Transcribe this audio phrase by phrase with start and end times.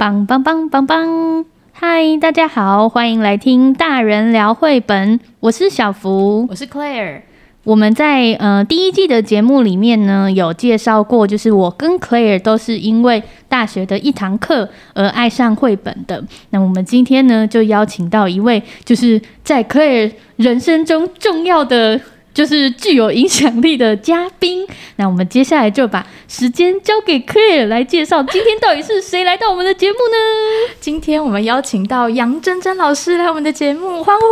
[0.00, 1.44] 棒棒棒棒棒！
[1.72, 5.20] 嗨，大家好，欢迎来听大人聊绘本。
[5.40, 7.20] 我是小福，我是 Claire。
[7.64, 16.24] 我们在呃第一季的节目里面呢，有介绍过，就是我跟 Claire 都是因为大学的一堂课而爱上绘本的。
[16.48, 22.00] 那我们今天呢，就邀请到一位，就是在 Claire 人生中重要的。
[22.32, 24.66] 就是具有影响力的嘉宾，
[24.96, 30.74] 那我们接下来就把时间交给 Claire 来介绍，今天到底是谁来到我们的节目呢？
[30.80, 34.24] 今天我们邀请到杨真真老师来我们的节目，欢呼！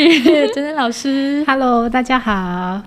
[0.00, 0.48] 耶！
[0.48, 2.82] 真真老师，Hello，大家好。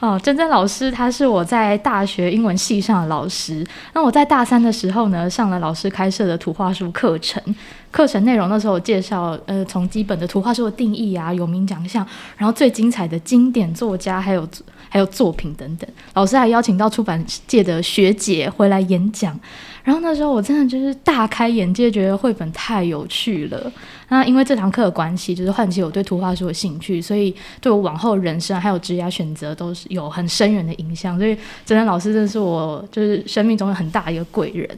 [0.00, 3.64] 哦，珍珍老师，他是我在大学英文系上的老师。
[3.94, 7.40] 那我在大三的时候呢，上了老师开设的图画书课程。
[7.90, 12.06] 课程内容那时候我介绍，呃，从基本的图画书的定义啊，有名奖项，
[12.36, 14.46] 然后最精彩的经典作家，还有
[14.88, 15.88] 还有作品等等。
[16.14, 19.38] 老师还邀请到出版界的学姐回来演讲。
[19.84, 23.72] 然后那时候我真的就是大开眼界，觉得绘本太有趣了。
[24.10, 31.18] 那因为这堂课的关系，就是唤起我对图画书的兴趣，所以对我往后人生还有职业选择都是有很深远的影响。
[31.18, 34.68] 所以真的老师真的是我就是生命中很大一个贵人。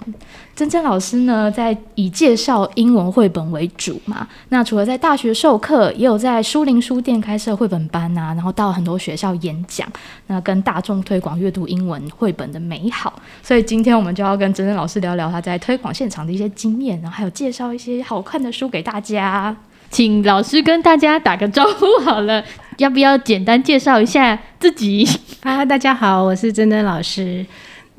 [0.55, 4.29] 真真老师呢，在以介绍英文绘本为主嘛。
[4.51, 9.89] 那除了在大学授课，也有在书林书店开设绘本班啊，然后到很多学校演讲，
[10.27, 13.21] 那跟大众推广阅读英文绘本的美好。
[13.43, 19.57] 所以今天我们就要跟珍珍老师聊聊他在推广现场的一些经验，然后还有介绍一些好看的书给大家。
[19.91, 22.45] 请老师跟大家打个招呼好了，
[22.77, 25.09] 要不要简单介绍一下自己？
[25.41, 27.45] 啊，大家好，我是珍珍老师。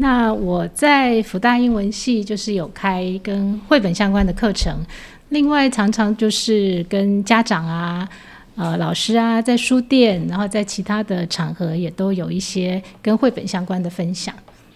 [0.01, 4.75] 那我在辅大英文系就是有开跟绘本相关的课程，
[5.29, 8.09] 另外常常就是跟家长啊、
[8.55, 14.33] 呃老师啊，在书店，然后在其他的场合也都有一些跟绘本相关的分享。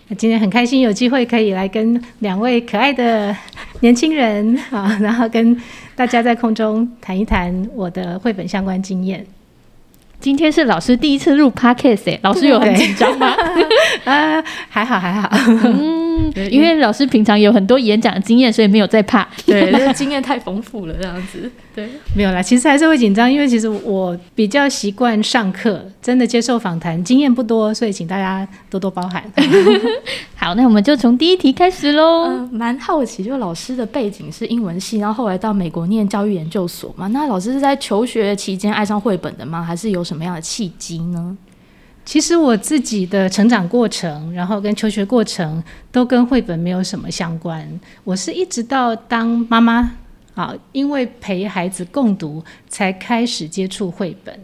[0.09, 3.35] 那今天很开心有机会可以来跟两位可爱的
[3.79, 5.59] 年轻人啊，然后跟
[5.95, 9.25] 大家在空中谈一谈我的绘本相关经验。
[10.25, 13.27] 今天是老师第一次录 Podcast 欸，老师有很紧张吗？
[14.05, 15.29] 啊， 还好还好。
[15.63, 16.04] 嗯，
[16.49, 19.27] 因为老师平常有很多演讲经验，所以没有在怕。
[19.45, 21.49] 对，经验太丰富了，这样子。
[21.73, 29.23] 对，没有啦，其实还是会紧张，因为其实我比较习惯上课，真的接受访谈经验不多，所以请大家多多包涵。
[30.35, 32.27] 好，那我们就从第一题开始喽。
[32.27, 37.07] 嗯、呃，蛮好奇，就老师的背景是英文系，然后后来到美国念教育研究所嘛？
[37.07, 39.61] 那老师是在求学期间爱上绘本的吗？
[39.61, 41.37] 还是有什么样的契机呢？
[42.05, 45.61] 其实我自己的成长过程，然后跟求学过程
[45.91, 47.67] 都跟绘本没有什么相关。
[48.05, 49.91] 我是一直到当妈妈。
[50.35, 54.37] 啊，因为陪孩子共读，才开始接触绘本。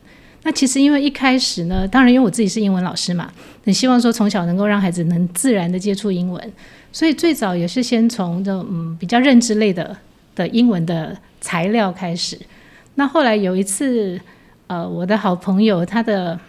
[0.44, 3.30] 那其实因为一开始呢，当然因为我自己是英文老师嘛，
[3.66, 6.54] 很希望说从小能够让孩子能自然的接触英文，
[6.94, 9.98] 所以最早也是先从这嗯比较认知类的
[10.34, 12.40] 的英文的材料开始。
[12.96, 14.18] 那后来有一次，
[14.68, 16.40] 呃，我的好朋友，他的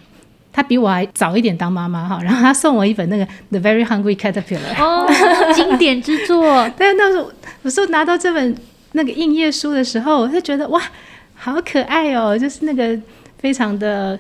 [0.53, 5.07] 他比我还早一点当妈妈哈，然后她送我一本那个《The Very Hungry Caterpillar》哦，
[5.55, 6.69] 经典之作。
[6.77, 7.31] 但那时候
[7.63, 8.57] 我说拿到这本。
[8.95, 10.79] 那个印页书的时候，我就觉得哇，
[11.35, 12.39] 好可爱哦！
[12.39, 12.95] 就是那个
[13.39, 14.19] 非常的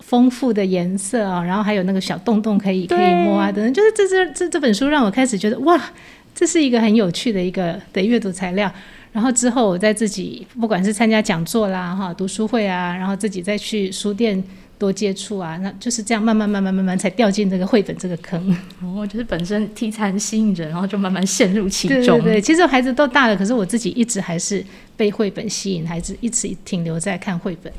[0.00, 5.80] 丰富的颜色啊，然后还有那个小洞洞可以可以摸啊等等，就是这这这这本书让我开始觉得哇，
[6.34, 8.68] 这是一个很有趣的一个的阅读材料。
[9.12, 14.42] 然后之后我再自己不管是参加讲座啦哈，读书会啊，然后自己再去书店。
[14.84, 18.54] 多接触啊，那就是这样，慢慢慢慢慢慢才掉进这个绘本这个坑。
[18.82, 22.20] 哦，就是本身题材很吸引人，然后就慢慢陷入其中。
[22.20, 24.62] 对对对，其实孩子都大了，可是我自己一直还是
[24.94, 27.72] 被绘本吸引，孩子一直停留在看绘本。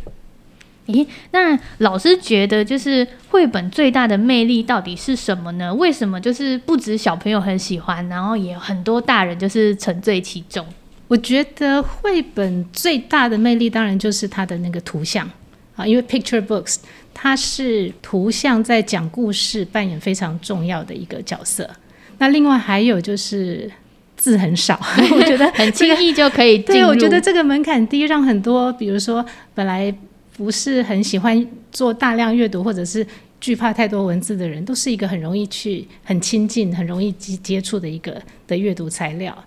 [0.88, 5.74] 咦，那老师觉得就是绘本最大的魅力到底是什么呢？
[5.74, 10.66] 为什么就是不止小朋友很喜欢，然后也有很多大人就是沉醉其中？
[11.08, 15.30] 我觉得绘本最大的魅力当然就是它的那个图像。
[15.76, 16.78] 啊，因为 picture books
[17.14, 21.70] 它是图像在讲故事扮演非常重要的一个角色。
[22.18, 23.70] 那另外还有就是
[24.16, 24.80] 字很少，
[25.12, 26.58] 我觉得很轻易就可以。
[26.60, 29.94] 对，我觉得这个门槛低，让很多比如说本来
[30.38, 33.06] 不是很喜欢做大量阅读或者是
[33.42, 39.38] 惧怕太多文字的人，都是一个很容易去很亲近、很容易接接触的一个的阅读材料。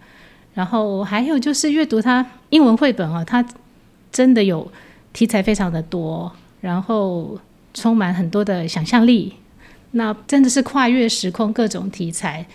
[0.52, 3.42] 然后还有就是阅读它英文绘本啊，它
[4.12, 4.70] 真的有。
[5.12, 7.38] 题材非常的多，然后
[7.74, 9.34] 充满很多的想象力，
[9.92, 12.46] 那真的是跨越时空，各种题材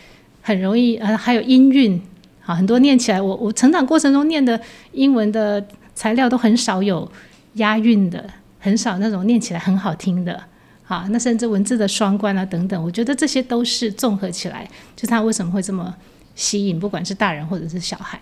[0.41, 2.01] 很容易，呃，还有音韵，
[2.41, 4.59] 好，很多念起来，我我成长过程中念的
[4.91, 5.65] 英文的
[5.95, 7.09] 材料都很少有
[7.53, 8.29] 押韵的，
[8.59, 10.43] 很少那种念起来很好听的，
[10.83, 15.93] 好，那甚至文字的双关啊等等，我觉得这些都是综合起来，就它为什么会这么
[16.35, 18.19] 吸引，不管是大人或者是小孩。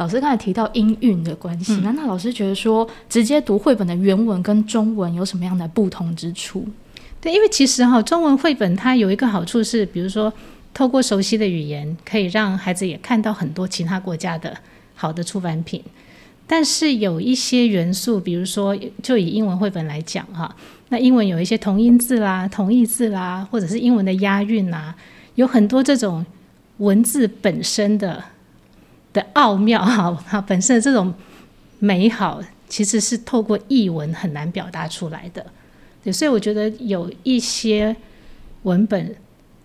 [0.00, 6.66] 老师刚才提到音韵的关系，那、嗯、那老师觉得说，直接读绘本的原文跟中文有什么样的不同之处？
[7.20, 10.32] 对，因为其实哈，中文绘本它有一个好处是，比如说
[10.72, 14.56] 透过熟悉的语言，可以让孩子也看到很多其他国家的
[14.94, 15.82] 好的出版品。
[16.46, 20.56] 但是有一些元素，比如说就以英文绘本来讲哈，
[20.88, 24.94] 那英文有一些同音字啦、同义字啦，或者是英文的押韵啦，
[25.34, 26.24] 有很多这种
[26.78, 28.24] 文字本身的。
[29.12, 31.12] 的奥妙哈，它本身的这种
[31.78, 35.44] 美好，其实是透过译文很难表达出来的。
[36.02, 37.94] 对，所以我觉得有一些
[38.62, 39.16] 文本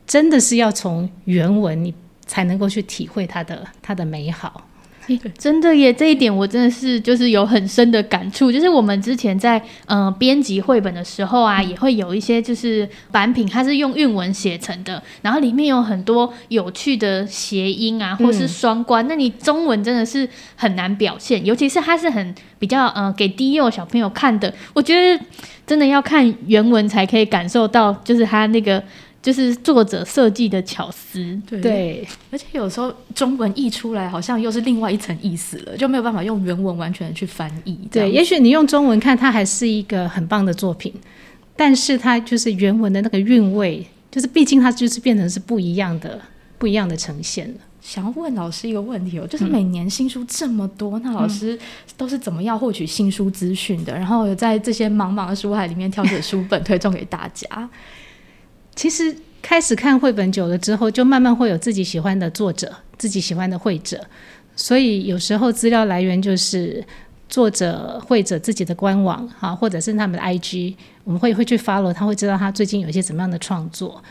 [0.05, 1.93] 真的是要从原文你
[2.25, 4.67] 才能够去体会它的它的美好。
[5.09, 8.51] 欸、真的耶，这一点我真的是就是有很深的感触。
[8.51, 25.23] 就是我们之前在嗯编辑绘本的时候啊，也会有一些就是版品，它是用韵文写成的，然后里面有很多有趣的谐音啊，或是双关，嗯、那你中文真的是很难表现，尤其是它是很比较嗯给低幼小朋友看的，我觉得
[25.67, 28.83] 真的要看原文才可以感受到，就是它那个。
[29.25, 37.75] 就是作者设计的巧思，对，对，而且有时候中文译出来好像又是另外一层意思了，就没有办法用原文完全的去翻译。
[37.89, 40.93] 对，也许你用中文看它还是一个很棒的作品，
[41.55, 46.21] 但是它就是原文的那个韵味，就是毕竟它就是变成是不一样的、
[46.59, 47.55] 不一样的呈现了。
[47.81, 51.57] 想要问老师一个问题哦，就是每年新书这么多，嗯、那老师
[51.97, 53.91] 都是怎么样获取新书资讯的？
[53.91, 57.67] 然后在这些茫茫的书海里面挑选书本推送给大家。
[58.75, 64.03] 其实开始看绘本久了之后，就慢慢会有自己喜欢的作者，自己喜欢的绘者，
[64.55, 66.83] 所以有时候资料来源就是
[67.29, 74.03] 作者、绘者自己的官网哈，或者是他们的 IG，我们会会去 follow，他会知道他最近有一些怎么样的创作。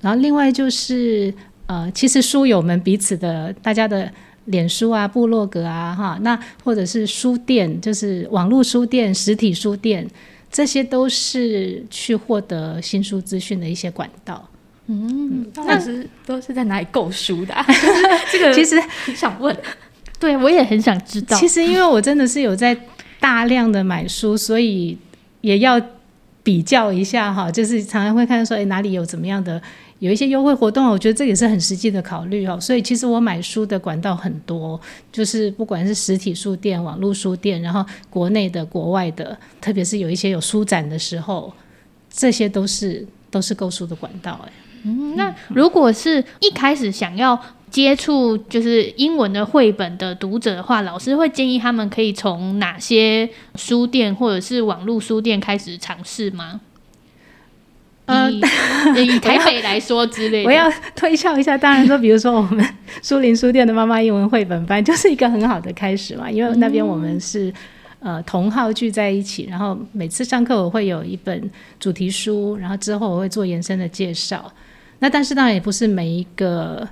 [0.00, 1.32] 然后另外就是
[1.66, 4.10] 呃，其实书友们彼此的大家的
[4.46, 10.08] 脸书啊、部落格啊哈，那或者是书店，就是网络书店、实体书店。
[10.52, 14.48] 这些都是去获得新书资讯的一些管道。
[14.86, 17.66] 嗯，那是 都是在哪里购书的啊？
[18.30, 19.56] 这个其实很想问，
[20.20, 21.36] 对我也很想知道。
[21.36, 22.76] 其实因为我真的是有在
[23.18, 24.98] 大量的买书，所以
[25.40, 25.80] 也要
[26.42, 29.60] 比较一下哈，就是常常会看说，哎，哪里有怎么样的。
[30.02, 32.58] 有一些优惠活动，我觉得这也是很实际的考虑哦。
[32.60, 34.78] 所以其实我买书的管道很多，
[35.12, 41.54] 就是不管是实体书店、网络书店，然后国内的、国外的，特别是有一些有书展的时候，
[42.10, 44.40] 这些都是都是购书的管道。
[44.44, 44.52] 哎，
[44.82, 47.40] 嗯，那如果是一开始想要
[47.70, 56.60] 接触就是英文的绘本的读者的话，老师会建议他们可以从哪些书店或者是网络书店开始尝试吗？
[58.04, 61.56] 呃，以台北来说之类的，我要推销一下。
[61.56, 62.66] 当然说，比如说我们
[63.00, 66.28] 书林书店的妈妈英文绘本班，就是一个很好的开始嘛。
[66.28, 67.52] 因为那边我们是
[68.00, 74.52] 呃同号聚在一起，然后每次上课我会有一本主题书，然后之后我会做延伸的介绍。
[74.98, 76.86] 那但是当然也不是每一个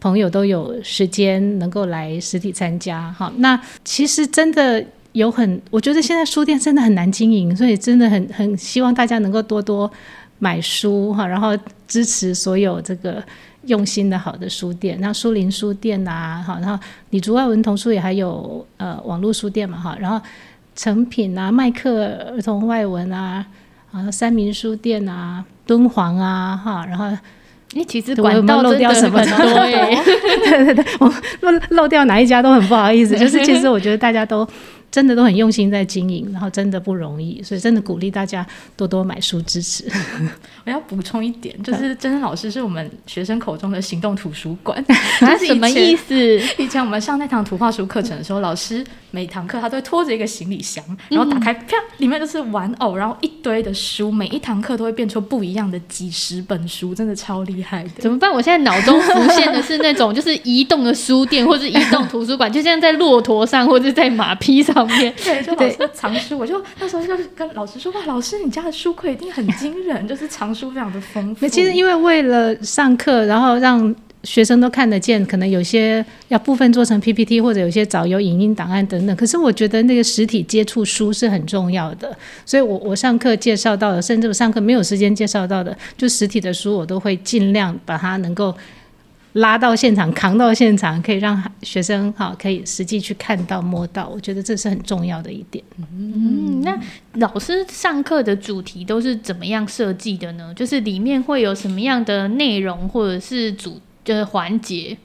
[0.00, 3.32] 朋友都有时间能够来实体参加哈。
[3.36, 9.88] 那其实真的有很，我觉得现在书店真的很难经营，所以真的很很希望大家能够多多。
[10.38, 11.56] 买书哈，然后
[11.86, 13.22] 支持所有这个
[13.66, 20.20] 用心的好的书店，那书林书店呐、啊，哈，然后你竹外文童书也还有呃网络书店嘛哈，然后
[20.76, 23.44] 成品啊、麦克儿童外文啊，
[23.92, 27.06] 啊三民书店啊、敦煌啊哈，然后
[27.72, 29.98] 你其实管道漏掉什么多耶？
[30.44, 34.48] 对对对，我漏漏掉哪一家都很不好意思，就是其实我觉得大家都。
[34.90, 39.84] 真的都很用心在经营，然后真的不容易，所以真的鼓励大家多多买书支持。
[40.64, 44.82] 我要补充一点，就是 真真老师是我们学生口中的行动图书馆，
[45.20, 46.40] 他什么意思？
[46.58, 57.90] 以前我们上那堂图画书课程的时候，老师每堂课他都会拖着一个行李箱，然后打开，啪，里面都是玩偶，然后一堆的书，每一堂课都会变出不一样的几十本书，真的超厉害的。
[57.98, 58.30] 怎么办？
[58.32, 65.12] 我现在脑中浮现的是那种就是移动的书店或者移动图书馆，就像在骆驼上或者在马匹上面。
[65.24, 73.94] 对，就老师藏书，我就那时候就是跟老师说：“哇，老师，你家的书柜一定很惊人，就是藏书非常的丰富。”其实因为为了上课，然后让
[74.24, 79.14] 学生都看得见，可能有些要部分做成 PPT，或者有些找有影音档案等等。
[79.16, 88.54] 可是我觉得那个实体接触书是很重要的，所以我我上课介绍到的，甚至我上课没有时间介绍到的，就实体的书，我都会尽量把它能够。
[89.34, 94.08] 拉到现场，扛到现场，可以让学生哈可以实际去看到、摸到。
[94.08, 95.62] 我觉得这是很重要的一点。
[95.92, 96.76] 嗯，那
[97.20, 100.52] 老师上课的主题都是怎么样设计的呢？
[100.56, 103.78] 就是里面会有什么样的内容，或者是主
[104.16, 104.96] 的环节？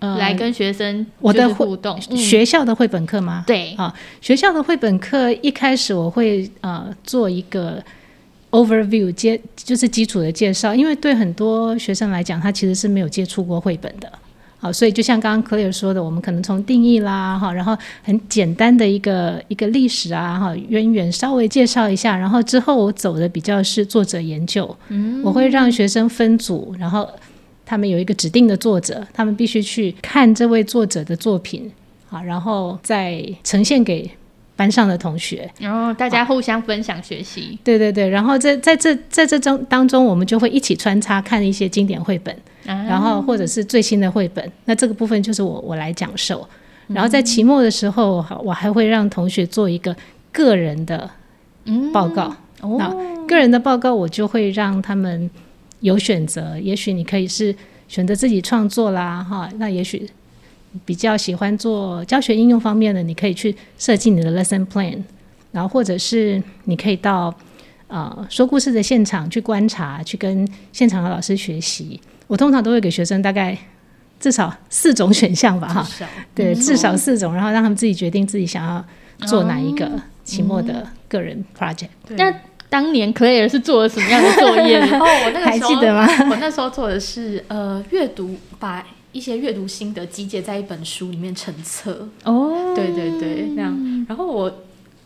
[0.00, 3.42] 呃，来跟学生我的互动，学校的绘本课吗？
[3.44, 7.82] 对啊，学校的绘本课一开始我会呃做一个
[8.52, 14.08] overview 接就是基础的介绍，因为对很多学生来讲，他其实是没有接触过绘本的。
[14.60, 27.08] 好，所以就像刚刚 Claire 说的，我们可能从定义啦，哈，然后很简单的一个一个历史啊，哈，渊源稍微介绍一下，然后之后我走的比较是作者研究，嗯，我会让学生分组，然后。
[27.68, 31.70] 他们有一个指定的作者，他们必须去看这位作者的作品，
[32.08, 34.10] 啊，然后再呈现给
[34.56, 37.58] 班上的同学，然后大家互相分享学习。
[37.62, 42.34] 对对对，然后在在这在这中当中，我们就会一起穿插看一些经典绘本，
[42.64, 44.50] 啊、然后或者是最新的绘本。
[44.64, 46.48] 那这个部分就是我我来讲授。
[46.86, 49.94] 然后在期末的时候，我还会让同学做一个
[50.32, 51.10] 个人的
[51.92, 52.34] 报告。
[52.62, 55.30] 嗯、那个人的报告，我就会让他们。
[55.80, 57.54] 有选择，也许你可以是
[57.86, 60.08] 选择自己创作啦，哈，那也许
[60.84, 65.02] 比较喜欢做教学应用方面的，你可以去设计你的 lesson plan，
[65.52, 67.34] 然后或者是你可以到
[67.86, 72.00] 呃说故事的现场去观察，去跟现场的老师学习。
[72.26, 73.56] 我通常都会给学生大概
[74.20, 75.88] 至少四种选项吧，哈，
[76.34, 78.84] 对，至少四种，然后让他们自己决定自己想要
[79.26, 79.90] 做哪一个
[80.24, 81.88] 期末的个人 project。
[82.10, 82.30] 那
[82.68, 84.78] 当年 Claire 是做了什么样的作业？
[84.98, 86.06] 哦，我那个时候还记得吗？
[86.30, 92.08] 我那时候做的是呃阅读，把一些阅读心得集结在一本书里面成册。
[92.24, 94.06] 哦，对对对，那样。
[94.08, 94.52] 然后我。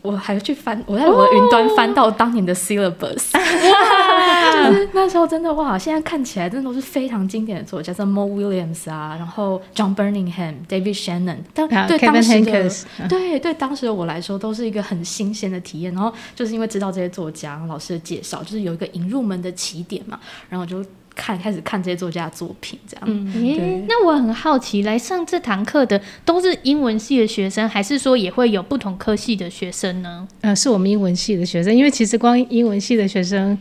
[0.03, 3.39] 我还去翻，我在我的云端翻到当年的 syllabus，、哦、
[4.69, 12.69] 就是那时候真的哇，现在看起来真的都是非常经典的作家，像 Mo Williams 啊，然后 John Burningham、David Shannon，但对当时的
[13.09, 15.95] 对对当时的我来说都是一个很新鲜的体验。
[15.95, 20.19] 然后就是因为知道这些作家，老师的介绍，就是有一个引入门的起点嘛，
[20.49, 20.85] 然后就。
[21.15, 23.05] 看，开始看这些作家的作品，这样。
[23.07, 30.27] 嗯，欸、那我很好奇，来上这堂课的都是英文系的学生，还是说也会有不同科系的学生呢？
[30.41, 33.59] 呃，是我们英文系的学生，因为其实光英文系的学生。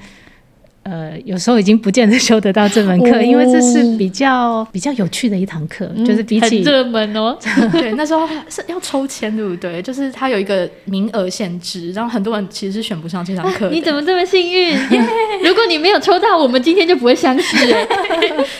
[0.83, 7.37] 呃，有时候已经不见得修得到这门课，哦，因为这是比较比较有趣的一堂课，嗯，就是比起很热门哦。
[7.71, 9.79] 对，那时候是要抽签，对不对？
[9.81, 13.69] 就是它有一个名额限制，然后很多人其实是选不上这堂课，啊。
[13.73, 14.75] 你怎么这么幸运
[15.45, 17.57] 如果你没有抽到，我们今天就不会相识。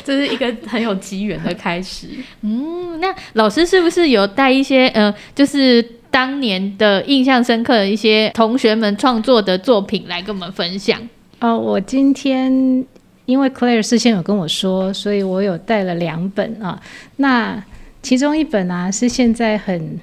[0.04, 2.06] 这是一个很有机缘的开始。
[2.42, 11.00] 嗯，那老师是不是有带一些呃，就是当年的印象深刻的一些同学们创作的作品来跟我们分享？
[11.42, 12.86] 哦，我今天
[13.26, 16.80] 因为 Claire 事先有跟我说，所以我有带了两本啊。
[17.18, 17.62] 那
[18.02, 20.00] 其中一本啊是现在很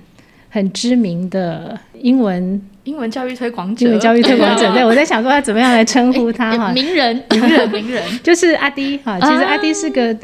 [0.51, 4.71] 很知名的英文英文教育推广者，英文教育推广者。
[4.75, 6.73] 对，我在想说他怎么样来称呼他哈？
[6.73, 9.19] 名人，名人，名人， 就是阿迪哈。
[9.21, 10.17] 其实阿迪是个。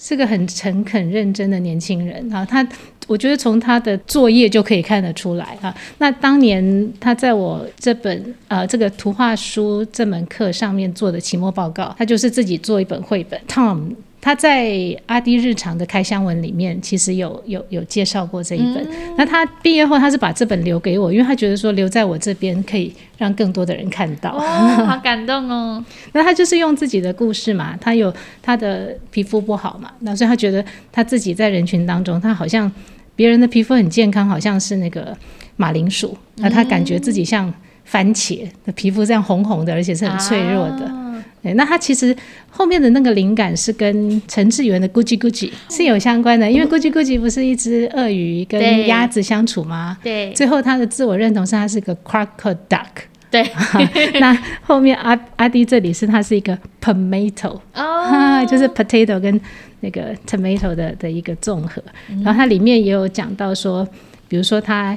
[0.00, 2.66] 是个很诚恳认真的年轻人啊，他
[3.08, 5.74] 我觉得从他的作业就可以看得出来啊。
[5.98, 13.90] 那当年他在我这本呃这个图画书这门课上面做的期末报告，他就是自己做一本绘本，Tom。
[14.20, 18.76] 他在阿迪日常的开箱文里面，其实有有有介绍过这一本。
[18.90, 19.14] 嗯。
[19.16, 24.30] 那他毕业后，他是把这本留给我，因为他觉得说留在我这边可以让更多的人看到。
[24.32, 24.40] 哦，
[24.86, 25.84] 好感动哦。
[26.12, 32.70] 那他就是用自己的故事嘛，他有他的皮肤不好嘛，那所以他觉得他自己在人群当中，他好像
[33.14, 35.16] 别人的皮肤很健康，好像是那个
[35.56, 37.52] 马铃薯，那他感觉自己像
[37.84, 40.84] 番茄的皮肤这样红红的，而且是很脆弱的。
[40.86, 41.04] 啊
[41.48, 42.14] 对，那他其实
[42.50, 49.96] 后面的那个灵感是跟陈志远的 Gucci Gucci 是有相关的，因为 Gucci Gucci 不是一只鳄鱼跟鸭子相处吗？
[50.02, 52.86] 对，最后他的自我认同是他是个 Crockett Duck。
[53.30, 53.46] 对，
[54.20, 59.38] 那后面阿阿迪这里是它是一个 Tomato，哦， 就是 potato 跟
[59.80, 61.82] 那个 tomato 的的一个综合。
[62.24, 63.86] 然后它里面也有讲到说，
[64.28, 64.96] 比如说他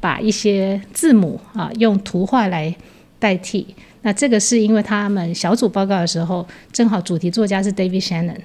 [0.00, 2.72] 把一些字母啊用图画来
[3.18, 3.66] 代替。
[4.06, 8.38] 那这个是因为他们小组报告的时候，正好主题作家是 David Shannon，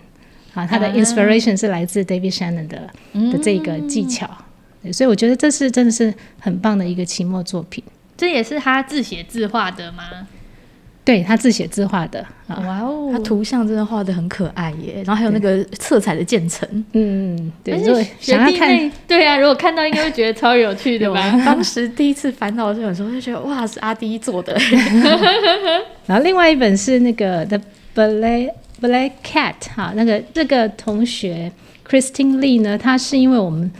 [0.55, 2.89] 啊，他的 inspiration 是来自 David Shannon 的
[3.31, 4.27] 的这个技巧，
[4.91, 7.83] 所以我觉得这是真的是很棒的一个期末作品。
[8.17, 10.27] 这也是他自写自画的吗？
[11.03, 21.19] 对，他自写自画的，哇哦，他图像真的画的很可爱耶，然后还有那个色彩的渐层，嗯，对，如果想要看，对啊，如果看到应该会觉得超有趣的吧？
[21.43, 24.55] 当时第一次翻到这本书，就觉得哇，是阿迪做的。
[26.05, 27.59] 然后另外一本是那个 The
[27.95, 31.51] Black Black Cat 哈，那个这个同学
[31.89, 33.71] Christine Lee 呢，他是因为我们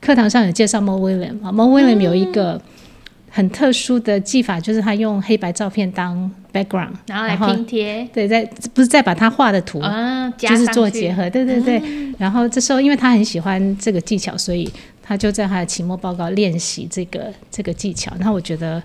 [0.00, 2.60] 课堂上有介绍 Mo William 啊，Mo William 有一个
[3.28, 11.78] 很特殊的技法，就是他用黑白照片当 background，然后来拼贴，对，再不是再把他画的图，嗯，就是做结合，对对对。
[11.84, 14.70] 嗯、然后这时候，因为他很喜欢这个技巧，所以
[15.02, 18.12] 他就在他的期末报告练习这个这个技巧。
[18.18, 18.82] 然后我觉得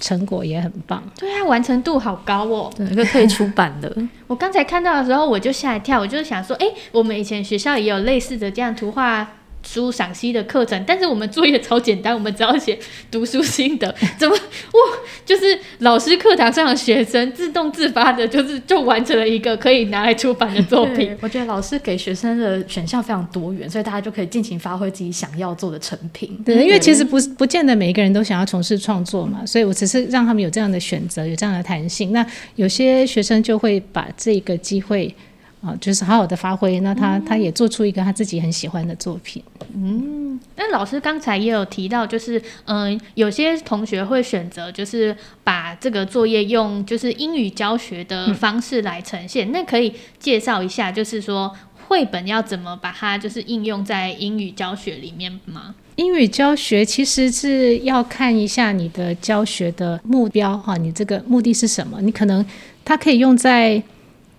[0.00, 3.92] 成果也很棒，对啊，完成度好高哦，对，就可以出版的。
[4.26, 9.26] 我刚才看到的时候，我就吓一跳，我就想说，哎，我们以前学校也有类似的这样图画。
[9.70, 12.78] 书赏析的课程，但是我们作业超简单，我们只要写
[13.10, 13.94] 读书心得。
[14.18, 14.80] 怎么哇？
[15.26, 21.14] 就是老师课堂上的学生自动自发的，就是就完成了一个可以拿来出版的作品。
[21.20, 26.40] 我觉得老师给学生的选项非常多元，所以大家就可以尽情发挥自己想要做的成品。
[26.46, 32.10] 对，因为其实不不见得每一个人都想要从事创作嘛，所以我只是让他们有这样的选择，有这样的弹性。
[32.12, 35.14] 那有些学生就会把这个机会。
[35.60, 39.42] 啊，就是好好的发挥，那他、嗯、他也做出一个他自己很喜欢的作品。
[39.74, 49.48] 嗯，那老师刚才也有提到，就是嗯、呃，有些同学会选择就是把这个作业用就是英语教学的方式来呈现。
[49.48, 51.52] 嗯、那可以介绍一下，就是说
[51.88, 55.74] 绘本要怎么把它就是应用在英语教学里面吗？
[55.96, 62.00] 英语教学其实是要看一下你的教学的目标哈，你这个目的是什么？
[62.00, 62.46] 你可能
[62.84, 63.82] 它可以用在。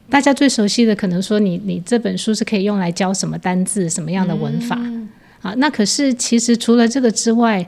[0.10, 5.08] 大家最熟悉的可能说你，你你这本书是可以用来教什么单字、什么样的文法、嗯、
[5.42, 5.54] 啊？
[5.58, 7.66] 那可是其实除了这个之外，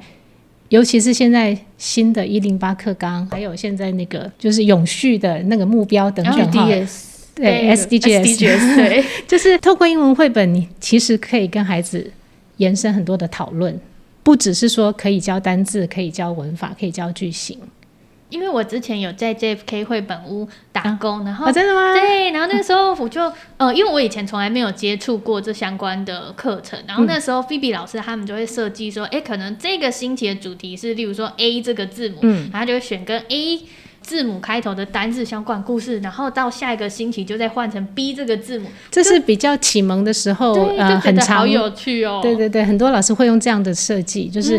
[0.70, 6.68] 尤其是现在新的一零八课纲，还有现在那个就是永续的那个目标等等哈，
[7.36, 12.12] 对 SDGs，对， 就是透过英文绘本，你其实可以跟孩子
[12.58, 13.80] 延伸很多的讨论，
[14.24, 17.58] 不只是说可以教单字、可以教文法、可以教句型。
[18.32, 21.94] 因为我之前有在 JFK 绘本屋打工，啊、然后、啊、真的吗？
[21.94, 33.60] 对，然后那个时候我就呃，因为我以前从来没有接触过这相关的课程，然后那时候菲比老师他们就会设计说，哎、嗯，可能这个星期的主题是，例如说 A 这个字母，嗯，然后就会选跟 A
[34.02, 38.68] 字母开头的单字相关故事，然后到下一个星期就再换成 B 这个字母。
[38.90, 42.20] 这是比较启蒙的时候，呃，很长，好有趣哦。
[42.24, 44.58] 对对对，很多老师会用这样的设计，就是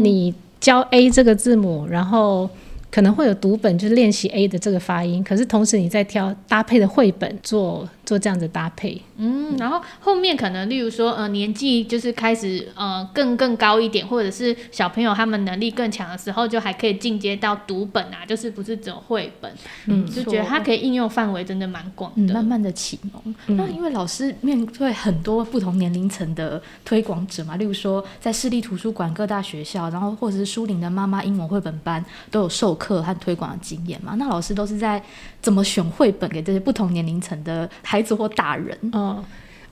[0.00, 2.50] 你教 A 这个字母，然后。
[2.92, 5.24] 可能会有读本，就是练习 A 的这个发音。
[5.24, 9.00] 可是同时你在挑搭配的绘本做做这样的搭配。
[9.16, 19.52] 嗯，然后后面可能例如说，呃，年纪就是开始呃更更高一点，或者是小朋友他们能力更强的时候，就还可以进阶到读本啊，就是不是只有绘本。
[19.86, 22.32] 嗯，就觉得它可以应用范围真的蛮广的。
[22.32, 23.34] 嗯，慢慢的启蒙。
[23.56, 34.14] 那因为老师面对很多不同年龄层的推广者嘛，例如说在市立图书馆、各大学校，然后或者是书林的妈妈英文绘本班都有授课和推广的经验嘛？
[34.16, 35.02] 那老师都是在
[35.42, 38.78] 怎么选绘本给这些不同年龄层的孩子或大人？
[38.92, 39.22] 哦，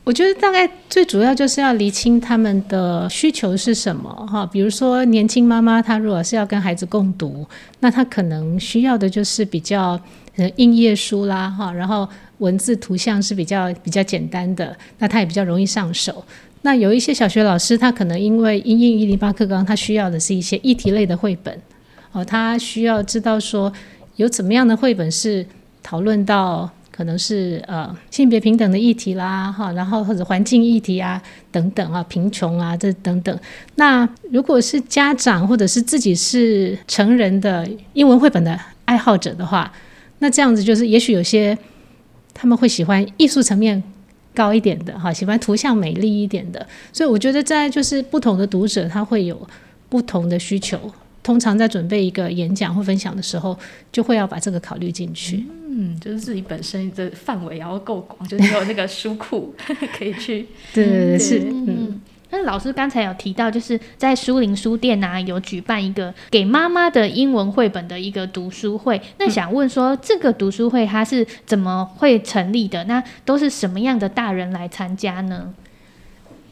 [0.05, 4.45] 我觉得大概最主要就是要厘清他们的需求是什么哈。
[4.45, 7.47] 比如说年轻妈妈，她如果是要跟孩子共读，
[7.79, 9.99] 那她可能需要的就是比较
[10.57, 16.25] 硬页书啦哈，然后文字图像是比较比较简单的，那她也比较容易上手。
[16.63, 21.59] 那有一些小学老师，他可能因为因应一零八课纲，他需要的是一些议题类的绘本。
[22.13, 23.73] 哦，他需要知道说
[24.17, 25.47] 有怎么样的绘本是
[25.91, 33.37] 讨论到可能是呃性别平等的议题啦，哈，然后或者环境议题啊等等啊，贫穷啊这等等。
[33.75, 39.73] 那如果是家长或者是自己是成人的英文绘本的爱好者的话，
[40.21, 41.59] 那这样子就是也许有些
[42.33, 43.83] 他们会喜欢艺术层面
[44.33, 46.65] 高一点的哈，喜欢图像美丽一点的。
[46.93, 49.45] 所以我觉得在就是不同的读者他会有
[49.89, 50.79] 不同的需求。
[51.31, 53.57] 通常在准备一个演讲或分享的时候，
[53.93, 55.47] 就会要把这个考虑进去。
[55.69, 59.55] 嗯，就是自己本身的范围要够广，就是有那个书库
[59.97, 60.49] 可以去。
[60.75, 61.39] 对对对，是。
[61.49, 69.01] 嗯，那老师刚才有提到，就是在书林书店啊，有举办一个给妈妈的英文绘本的一个读书会。
[69.21, 72.83] 那想问说，这个读书会它是怎么会成立的？
[72.87, 75.55] 那都是什么样的大人来参加呢？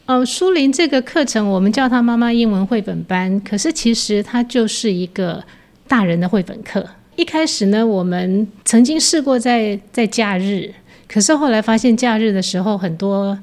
[0.09, 5.45] 哦，书林这个课程，我们叫它“妈妈英文绘本班”，可是其实它就是一个
[5.87, 6.83] 大人的绘本课。
[7.15, 10.73] 一开始呢，我们曾经试过在在假日，
[11.07, 13.39] 可是后来发现假日的时候，很多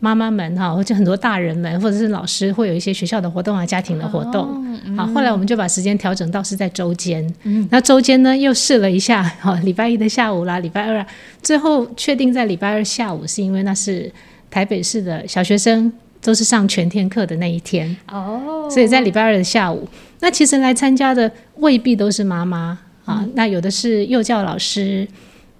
[0.00, 4.46] 妈妈们哈，或者很多大人们，或者是老师，会有一些学校的活动啊、家庭的活动。
[4.46, 7.22] 好、哦嗯，后来我们就把时间调整到是在周间。
[7.42, 11.04] 嗯，那周间呢，又试了一下，哈，礼拜一的下午啦，礼拜二，
[11.42, 14.10] 最后确定在礼拜二下午，是因为那是
[14.50, 15.92] 台北市的小学生。
[16.20, 19.88] 都是上全天课的那一天哦，所以在礼拜二的下午，
[20.20, 25.06] 那其实来参加的未必都是妈妈啊，嗯，那有的是幼教老师，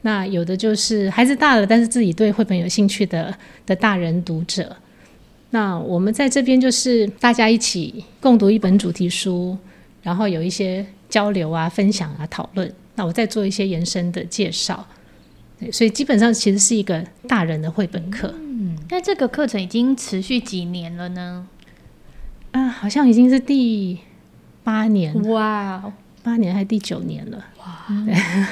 [0.02, 3.32] 那有的就是孩子大了，但是自己对绘本有兴趣的
[3.64, 4.76] 的大人读者。
[5.50, 9.56] 那我们在这边就是大家一起共读一本主题书，
[10.02, 12.70] 然后有一些交流啊、分享啊、讨论。
[12.96, 14.84] 那我再做一些延伸的介绍。
[15.58, 18.34] 对，所以基本上其实是一个大人的绘本课。
[18.38, 18.45] 嗯，
[18.88, 21.48] 那这个课程已经持续几年了呢？
[22.52, 23.98] 啊，好像已经是第
[24.62, 25.28] 八年。
[25.28, 25.92] 哇。
[26.26, 27.86] 八年还是第九年了哇！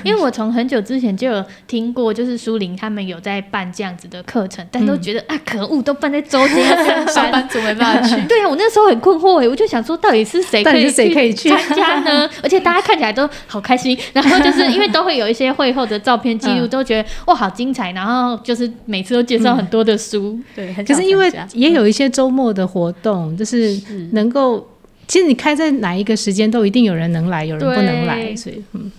[0.05, 6.65] 因为我从很久之前就有听过，就是苏林他们有在办这样子的课程，但都觉得、嗯、啊，可恶，都办在周间，
[7.13, 8.15] 上班族没办法去。
[8.29, 12.31] 对啊，我那时候很困惑哎，我就想说，到底是谁可以谁可以去参加呢？
[12.45, 17.91] 而且大家看起来都好开心，然后就是因为都会有一些会后的照片记录，嗯、都觉得哇，好精彩。
[17.91, 20.85] 然后就是每次都介绍很多的书，嗯、对。
[20.85, 23.77] 可是因为也有一些周末的活动，就是
[24.13, 24.65] 能够。
[25.07, 28.91] 其实你开在哪一个时间都一定有人能来，有人不能来，所以嗯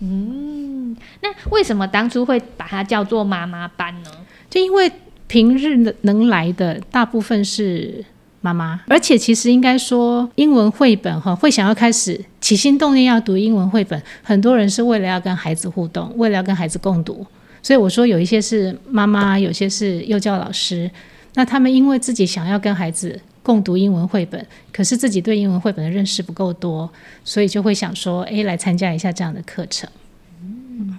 [0.00, 4.10] 嗯，那为什么当初会把它叫做妈妈班呢？
[4.50, 4.90] 就因为
[5.26, 8.04] 平日能来的大部分是
[8.42, 17.26] 妈妈，而且其实应该说英文绘本哈，会想要开始起心动念要读英文绘本，很多人是为了要跟孩子互动，为了要跟孩子共读，
[17.62, 20.90] 所以我说有一些是妈妈，有些是幼教老师，
[21.34, 23.18] 那他们因为自己想要跟孩子。
[23.44, 26.90] 共读英文绘本，可是自己对英文绘本的认识不够多，
[27.24, 29.86] 所以就会想说，哎，来参加一下这样的课程。
[30.42, 30.96] 嗯，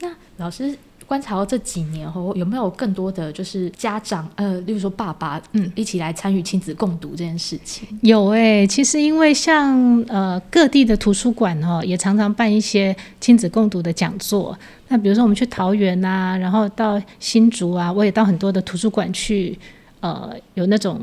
[0.00, 7.86] 那老师观察到这几年后，有没有更多的就是家长，呃，例如说爸爸，嗯，一起来参与亲子共读这件事情？
[8.02, 14.58] 有哎，其实因为像呃各地的图书馆哦，也常常办一些亲子共读的讲座。
[14.88, 19.56] 那比如说我们去桃园啊，然后到新竹啊，我也到很多的图书馆去，
[20.00, 21.00] 呃，有那种。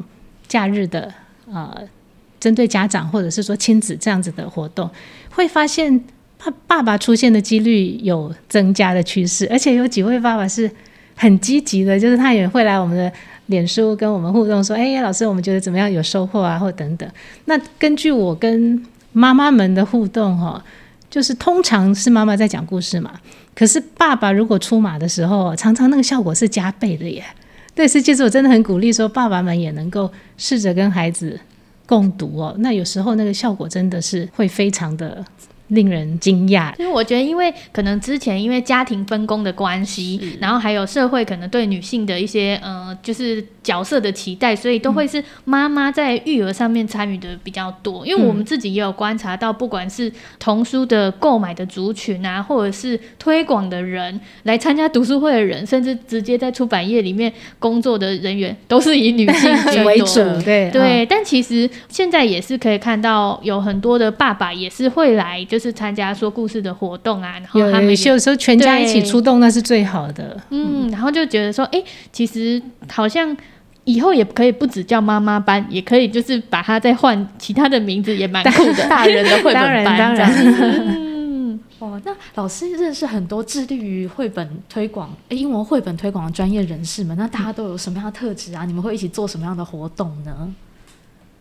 [0.48, 1.14] 假日的
[1.52, 1.76] 呃，
[2.40, 4.90] 针对家长或者是说亲子这样子的活动，
[5.32, 6.00] 会发现
[6.38, 10.70] 爸爸爸出现的几率有增加的趋势，而且有几位爸爸是
[11.16, 13.12] 很积极的，就是他也会来我们的
[13.48, 15.92] 脸书跟我们互动，说：“哎，老师，我们觉得怎么样？
[15.92, 17.10] 有收获啊，或等等。”
[17.46, 20.64] 那根据我跟妈妈们的互动，哈，
[21.10, 23.12] 就是通常是妈妈在讲故事嘛，
[23.56, 27.24] 可是爸爸如果出马的时候，常常那个效果是加倍的耶。
[27.76, 31.40] 对，是，其实我真的很鼓励说，爸爸们也能够试着跟孩子
[31.86, 32.56] 共读哦。
[32.60, 35.24] 那有时候那个效果真的是会非常的。
[35.70, 48.06] 令人惊讶，因为我觉得，因为可能之前因为家庭分工的关系，然后还有社会可能对女性的一些呃，就是角色的期待，所以都会是妈妈在育儿上面参与的比较多。
[48.06, 60.16] 因为我们自己也有观察到，不管是童书的购买的族群啊，或者是推广的人来参加读书会的人，甚至直接在出版业里面工作的人员，都是以女性为主。
[60.44, 65.44] 对对，但其实现在也是可以看到，有很多的爸爸也是会来。
[65.50, 70.36] 就是参加说故事的活动啊，然后他们有有时候全家一起出动，那是最好的。
[70.50, 73.36] 嗯，然后就觉得说，哎、欸，其实好像
[73.86, 78.90] 以后也可以不只叫妈妈班，也可以就是把它再换其他的名字，也蛮酷的。
[78.90, 80.32] 大人的绘本班，当然，当然。
[80.36, 88.66] 嗯，哦，那老师认识很多致力于绘本推广、英文绘本推广的专业人士们，那大家都有什么样的特质啊？
[88.66, 90.54] 你们会一起做什么样的活动呢？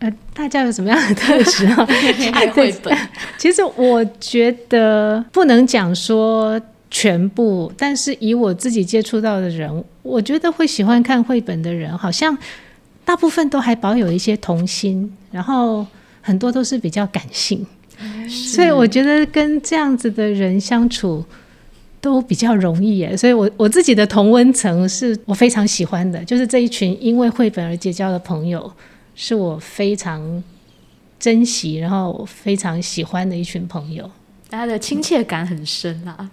[0.01, 1.87] 呃，大家有什么样的特质啊？
[2.35, 2.95] 爱绘本。
[3.39, 12.37] 其实我觉得不能讲说全部，但是以我自己接触到的人，我觉得会喜欢看绘本的人，好像
[13.05, 15.87] 大部分都还保有一些童心，然后
[16.21, 17.67] 很多都是比较感性，
[18.29, 21.25] 所以我觉得跟这样子的人相处
[22.01, 23.17] 都比较容易耶。
[23.17, 28.73] 所以我我自己的同温层是我非常喜欢的，就是这一群因为绘本而结交的朋友。
[29.17, 30.43] 是我非常
[31.21, 34.11] 珍惜，然后非常喜欢的一群朋友，
[34.55, 36.17] 大家的亲切感很深啊。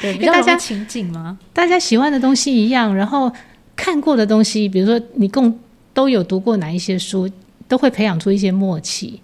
[0.00, 1.38] 对，因为大家情景吗？
[1.52, 3.30] 大家喜欢的东西一样，然后
[3.76, 5.58] 看过的东西，比如说你共
[5.92, 7.28] 都有读过哪一些书，
[7.68, 9.20] 都会培养出一些默契。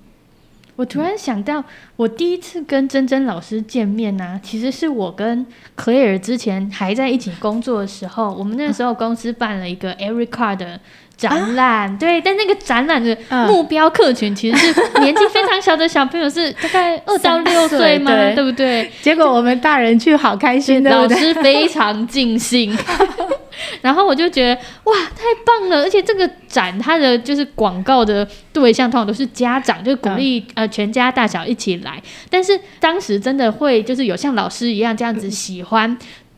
[0.74, 1.64] 我突然想到，
[1.96, 10.78] 我第一次跟珍珍老师见面呢、啊，其实是我跟 Claire 之前还在一起工作的时候，我们那时候公司办了一个 Carr 的。
[11.16, 18.10] 展览、啊、对，但那个展览的目标客群其实是年纪非常小的小朋友，是 大概二到六岁嘛？
[18.10, 18.90] 对，对不对？
[19.00, 22.76] 结果我们大人去好开心，老师非常尽兴。
[23.80, 25.82] 然后我就觉得哇，太棒了！
[25.82, 32.00] 而且这个展它的就是广告的对象通常都是家长，就鼓励呃全家大小一起来。
[32.28, 35.96] 但是当时真的会就是有像老师一样这样子喜欢。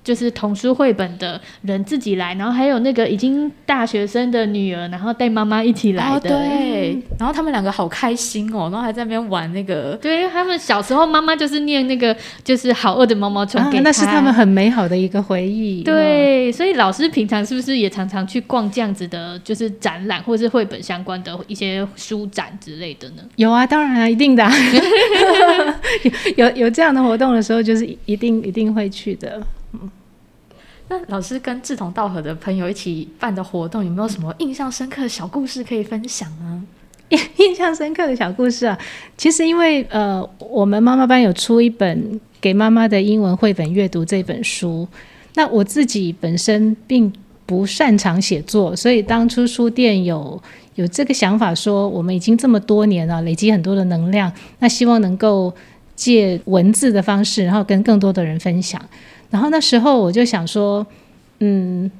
[0.09, 6.31] 就是童书绘本的人自己来，然后还有那个已经大学生的女儿，然后带妈妈一起来的。
[6.31, 9.93] 哦、对，然后他们两个好开心哦，然后还在那边玩那个。
[10.01, 15.83] 对，他们小时候妈妈就是念那个就是好饿的毛毛虫给他、啊，那是他们很美好的一个回忆。
[15.83, 23.17] 对，所以老师平常是不是也常常去逛这样子的，就是展览或者是绘本相关的一些书展之类的呢？
[23.37, 24.51] 有啊，当然啊，一定的、啊。
[26.37, 29.43] 有有这样的活动的时候，就是一定一定会去的。
[29.75, 29.91] 嗯，
[30.89, 36.63] 那老师跟志同道合的朋友一起办的活动，有没有什么印象深刻的小故事可以分享呢？
[37.37, 38.79] 印象深刻的小故事啊，
[39.17, 44.87] 其实因为呃，我们妈妈班有出一本给妈妈的英文绘本阅读这本书，
[45.35, 47.11] 那我自己本身并
[47.47, 50.43] 不擅长写作，所以当初书店有
[50.75, 55.55] 有这个想法，说我们已经这么多年了，累积很多的能量，那希望能够
[55.97, 58.79] 借文字的方式，然后跟更多的人分享。
[59.31, 60.87] 然后那时候我就想说，
[61.41, 61.91] 嗯，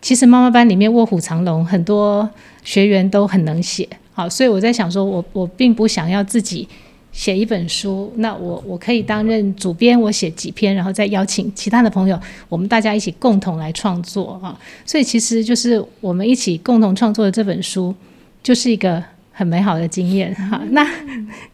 [0.00, 2.28] 其实妈妈班里面卧虎藏龙，很多
[2.64, 6.68] 学员都很能写，好，所以我在想说我，我我并不想要自己
[7.12, 12.18] 写一本书，那我我可以担任主编，我写几篇，然后再邀请其他的朋友，
[12.48, 14.58] 我们大家一起共同来创作啊。
[14.84, 17.94] 所以其实就是我们一起共同创作的这本书，
[18.42, 20.60] 就是一个很美好的经验哈。
[20.70, 20.84] 那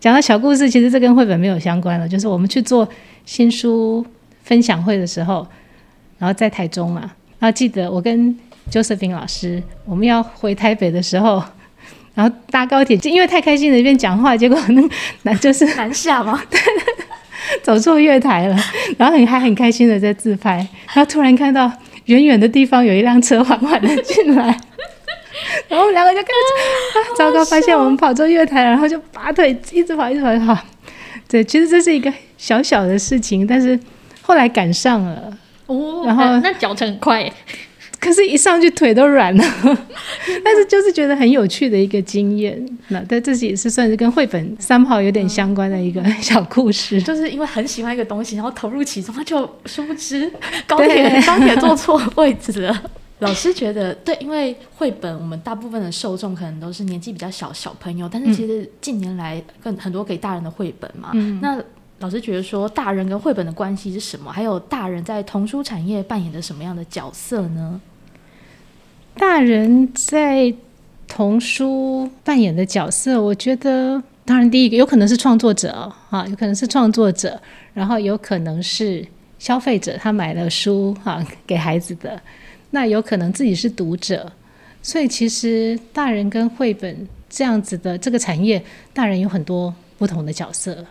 [0.00, 2.88] 讲到小故事，其实这跟绘本没有相关了，就是我们去做
[3.26, 4.06] 新书。
[4.48, 5.46] 分享会的时候，
[6.18, 7.02] 然后在台中嘛，
[7.38, 8.34] 然后记得我跟
[8.72, 11.44] Josephine 老师，我们要回台北的时候，
[12.14, 14.82] 然后搭高铁，就因为太开心了，一边讲话，结果那
[15.24, 16.42] 那就是南下吗？
[16.48, 16.58] 对，
[17.62, 18.56] 走错月台了，
[18.96, 21.70] 然后很还很开心的在自拍，然后突然看到
[22.06, 24.44] 远远的地方有一辆车缓缓的进来，
[25.68, 30.58] 然后我们两个就开始，啊，糟糕，发现我们跑错月台，然后就拔腿一直跑，一直跑，一直跑。
[31.28, 33.78] 对，其实这是一个小小的事情，但是。
[34.28, 37.32] 后来赶上了，哦，然后、呃、那脚程很快，
[37.98, 39.42] 可是，一上去腿都软了。
[40.44, 42.62] 但是就是觉得很有趣的一个经验。
[42.88, 47.00] 那但这也是算是跟绘本三跑有点相关的一个小故事。
[47.00, 50.30] 就是因为很喜欢一个东西，然后投入其中，他就殊不知
[50.68, 52.82] 高铁高铁坐错位置了。
[53.20, 61.58] 老师觉得对，因为绘本我们大部分的受众可能都是年纪比较小小朋友，但是其实近年来更很多给大人的绘本嘛，嗯、那。
[62.00, 64.30] 老师觉得说，大人跟绘本的关系是什么？
[64.30, 67.80] 还有大人在童书产业扮演的什么样的角色呢？
[69.16, 70.54] 大人在
[71.08, 77.40] 童书扮演的角色，我觉得，当然第一个有可能是创作者啊，有可能是创作者，
[77.74, 79.04] 然后有可能是
[79.40, 82.20] 消费者，他买了书哈给孩子的，
[82.70, 84.30] 那有可能自己是读者，
[84.82, 88.62] 所以其实大人跟绘本这样子的这个产业，
[88.94, 90.84] 大人有很多不同的角色。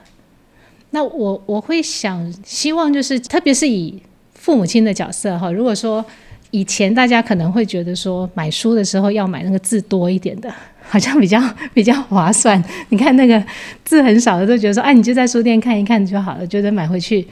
[0.91, 4.02] 那我我会想，希望就是，特别是以
[4.34, 5.52] 父母亲的角色哈。
[5.52, 6.04] 如果说
[6.52, 11.41] 以前大家可能会觉得说，买书的时候要买那个字多一点的，好像比较
[11.73, 12.63] 比较划算。
[12.89, 13.43] 你看那个
[13.84, 17.28] 字很少的，都觉得说，哎，你就在书店看一看就好了，觉得买回去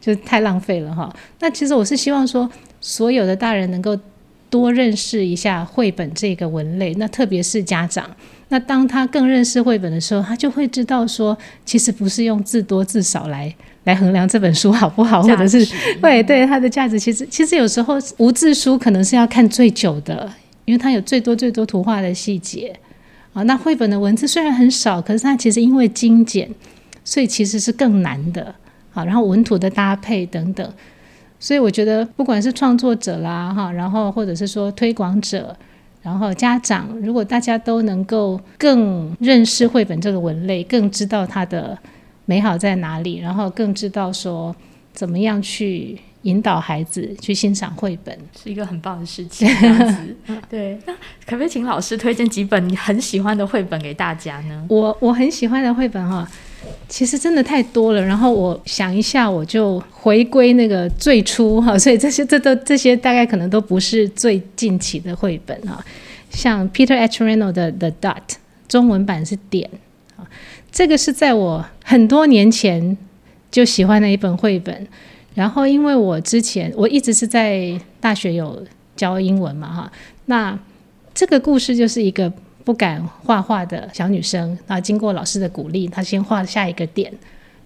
[0.00, 1.12] 就太浪费了哈。
[1.40, 2.48] 那其实我是希望说，
[2.80, 3.98] 所有的大人能够
[4.48, 8.08] 多认识一下绘本这个文类，那特别是家长。
[8.52, 15.64] 那当他更认识绘本的时候，他就会知道说，其实不是用字多字少来来衡量这本书好不好，或者是
[16.02, 16.98] 对对它的价值。
[16.98, 20.28] 其实其实有时候无字书可能是要看最久的，
[20.64, 22.74] 因为它有最多最多图画的细节
[23.32, 23.44] 啊。
[23.44, 26.50] 那绘本的文字虽然很少，可是它其实因为精简，
[27.04, 28.52] 所以其实是更难的。
[28.92, 30.68] 啊，然后文图的搭配等等，
[31.38, 35.56] 所以我觉得不管是创作者啦哈，然后或者是说推广者。
[36.02, 41.78] 然后家长，如果大家都能够更认识绘本这个文类，更知道它的
[42.24, 44.54] 美好在哪里，然后更知道说
[44.92, 49.48] 怎么样去引导孩子去欣赏绘本，是一个很棒的事情。
[49.60, 50.16] 这样子，
[50.48, 50.78] 对。
[50.86, 50.92] 那
[51.26, 54.66] 可不可以请老师推荐几本你很喜欢的绘本给大家呢？
[54.68, 56.26] 我我很喜欢的绘本哈。
[56.88, 65.82] 其实真的太多了，然后我想一下，我就回归那个最初哈， 所以这些这都这些大概可能都不是最近期的绘本哈，
[66.30, 67.24] 像 Peter H.
[67.24, 68.36] Reynolds 的 The Dot，
[68.68, 69.70] 中文版是点
[70.16, 70.28] 啊，
[70.70, 72.96] 这个是在我很多年前
[73.50, 74.86] 就喜欢的一本绘本，
[75.34, 78.64] 然后因为我之前我一直是在大学有
[78.96, 79.92] 教英文嘛哈，
[80.26, 80.58] 那
[81.14, 82.32] 这个故事就是一个。
[82.70, 87.12] 不敢画画的小女生，那经过老师的鼓励，她先画下一个点，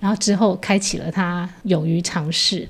[0.00, 2.66] 然后之后开启了她勇于尝试。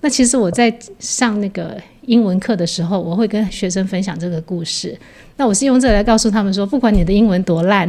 [0.00, 4.98] 那其实我在上那个英文课的时候，我会跟学生分享这个故事。
[5.36, 7.86] 那我是用这来告诉他们说，不管你的英文多烂，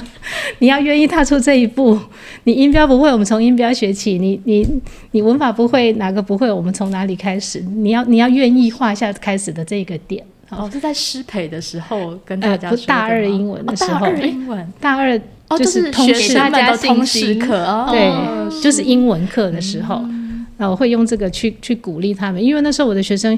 [0.60, 1.98] 你要愿意踏出这一步。
[2.44, 4.68] 你音标不会，我们从音标学起；你你
[5.12, 7.60] 你文法不会，哪个不会，我们从哪里开始？
[7.60, 10.22] 你要你要愿意画下开始的这个点。
[10.56, 15.18] 哦，是在师培的时候跟大家说、呃、大二英文的时候，哦、大二英文， 大二
[15.58, 19.96] 就是通识大家通识课，对，哦、就是英文课的时候。
[20.04, 20.20] 嗯
[20.58, 23.36] 那我会用这个去去鼓励他们，因为那时候我的学生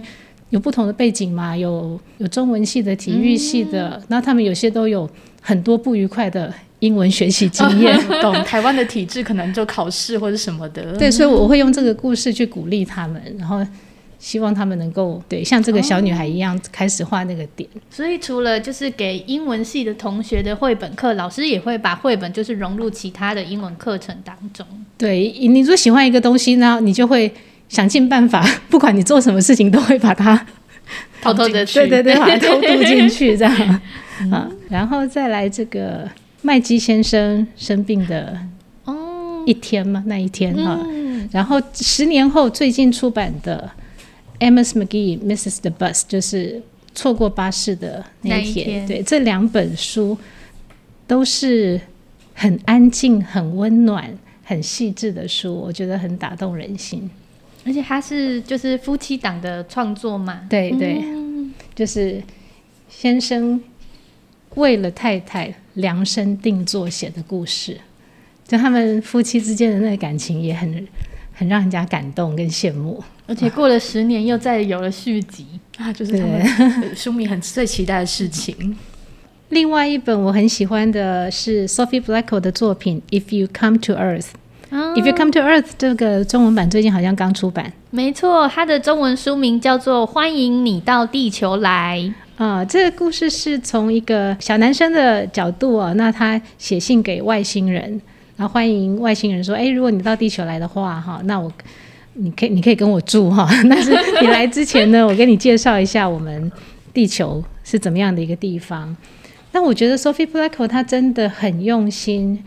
[0.50, 5.09] 有不同的背景嘛，有有中文系的、体育系的，那、嗯、他们有些都有
[5.40, 7.98] 很多不愉快的英文学习经验。
[8.20, 10.92] 懂台湾的体制可能就考试或者什么的。
[10.98, 13.64] 对，所以我会用这个故事去鼓励他们，然后。
[14.25, 17.69] 希望他们能够对像这个小女孩一样开始画那个点。
[17.75, 17.79] 哦。
[17.91, 24.67] 所以除了就是给英文系的同学的绘本课，老师也会把绘本就是融入其他的英文课程当中。
[24.97, 27.31] 对，你如果喜欢一个东西呢，你就会
[27.69, 30.35] 想尽办法， 不管你做什么事情，都会把它
[31.21, 33.81] 偷偷的对对对，把它偷渡进去这样。
[34.33, 36.09] 啊，然后再来这个
[36.41, 38.39] 麦基先生生病的
[38.87, 43.71] 哦一天嘛，那一天哈，嗯、然后十年后最近出版的。
[44.40, 46.62] Amos McGee Misses the Bus 就是
[46.94, 48.68] 错过巴士的那一天。
[48.68, 50.16] 一天对，这两本书
[51.07, 51.81] 都是
[52.35, 57.09] 很安静、很温暖、很细致的书，我觉得很打动人心。
[57.66, 60.47] 而且它是就是夫妻档的创作嘛？
[60.51, 62.23] 对对，嗯、就是
[62.88, 63.61] 先生
[64.57, 67.81] 为了太太量身定做写的故事，
[68.47, 70.87] 就他们夫妻之间的那个感情也很
[71.33, 73.03] 很让人家感动跟羡慕。
[73.27, 75.47] 而且过了十年，又再有了续集
[75.79, 78.77] 啊，就是他们书迷很最期待的事情。
[79.49, 84.27] 另外一本我很喜欢的是 Sophie Blackall 的作品《If You Come to Earth》。
[84.95, 87.73] 《If You Come to Earth》这个中文版最近好像刚出版。
[87.91, 92.13] 没错，它的中文书名叫做《欢迎你到地球来》
[92.45, 92.65] 啊。
[92.65, 98.01] 这个故事是从一个小男生的角度啊，那他写信给外星人，
[98.37, 101.51] 然后欢迎外星人说：“哎，如果你到地球来的话，哈，那我。”
[102.14, 103.48] 你可以，你可以跟我住哈。
[103.68, 106.50] 但是你来之前呢， 我给你介绍一下我们
[106.92, 108.96] 地球是怎么样的一个地方。
[109.53, 112.42] 那我觉得 Sophie Blackall 她真的很用心，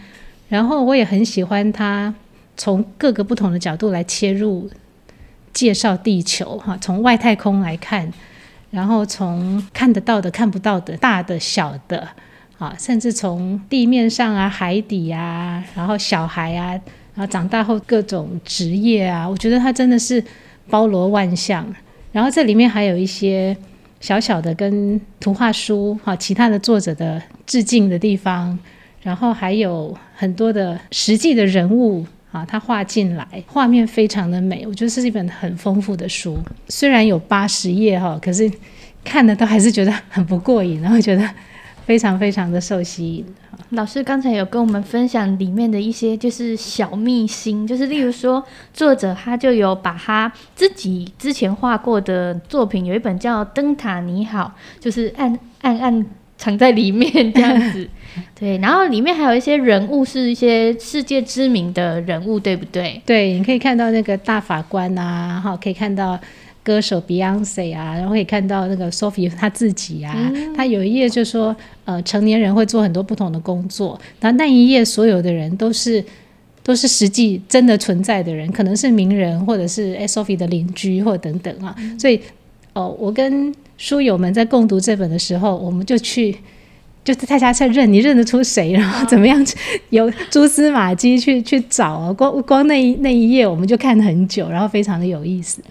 [0.50, 2.14] 然后我也很喜欢她
[2.56, 4.70] 从各个不同的角度来切入
[5.54, 8.12] 介绍地球哈，从外太空来看，
[8.72, 12.08] 然后从看得到的、看不到的、大的、小的
[12.58, 16.80] 啊，甚至从地面上啊、海底啊，然后小孩啊。
[17.18, 20.24] 然后长大后各种职业啊，我觉得他真的是
[20.70, 21.66] 包罗万象。
[22.12, 23.58] 然后这里面还有一些
[24.00, 28.58] 小小的跟图画书哈，其他的作者的致敬的地方。
[29.02, 34.64] 然后还有很多的实际的人物啊，他画进来，画面非常的美。
[34.68, 38.52] 我觉得是一本很丰富的书，虽然有八十页哈，可是
[39.04, 41.28] 看的都还是觉得很不过瘾，然后觉得
[41.88, 43.26] 非常非常的受吸引。
[43.70, 56.06] 老师刚才有跟我们分享里面的一些就是小秘辛，就是例如说作者他就有把他自己之前画过的作品，有一本叫《灯塔你好》，就是暗暗暗
[56.38, 57.88] 藏在里面这样子。
[58.38, 63.02] 对，然后里面还有一些人物是一些世界知名的人物，对不对？
[63.06, 66.20] 对，你可以看到那个大法官啊，哈，可以看到。
[66.68, 76.04] 歌手 Beyonce 啊，然后可以看到那个 Sophie 她自己啊，嗯、她有一页就说，呃，成年人会做很多不同的工作，然后那一页所有的人都是
[76.64, 82.18] 都是实际真的存在的人，可能是名人或者是 Sophie 的邻居或等等啊，嗯、所以
[82.74, 86.36] 哦、呃，我跟书友们在共读这本的时候，我们就去
[87.06, 89.42] 就是大家在认，你认得出谁，然后怎么样
[89.92, 95.62] 有蛛丝马迹去去找啊，光光那一那一页我们就看很久，然后非常的有意思。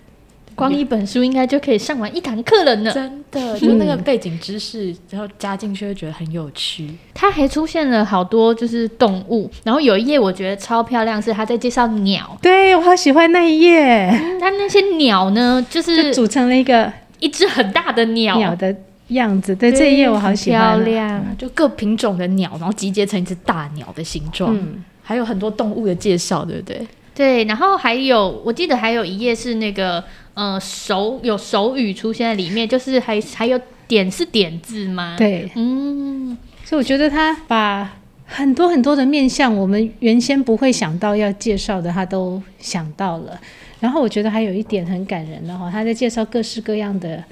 [0.57, 6.91] 光一本书应该就可以上完一堂课了呢，真的，就那个背景知识，嗯、然后加进去会觉得很有趣。
[7.13, 12.37] 它还出现了好多就是动物，然后有一页我觉得超漂亮，是他在介绍鸟。
[12.41, 14.09] 对，我好喜欢那一页。
[14.41, 16.91] 它、嗯、那些鸟呢，就是就组成了一个
[17.21, 18.75] 一只很大的鸟鸟的
[19.09, 19.55] 样子。
[19.55, 24.57] 对，对这一页我好喜欢，漂亮，就各品种的鸟，然后集结成一只大鸟的形状。
[24.57, 26.87] 嗯，还有很多动物的介绍，对不对？
[27.17, 35.17] 对，然后还有，我记得还有一页是那个，呃，手有手语出现在里面，就是还还有点是点字吗？
[35.17, 43.41] 对，嗯，所以我觉得他把很多很多的面向，我们原先不会想到要介绍的，他都想到了。
[43.81, 47.25] 然后我觉得还有一点很感人的哈，他在介绍各式各样的